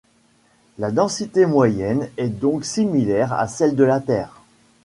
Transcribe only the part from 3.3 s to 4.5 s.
à celle de la Terre.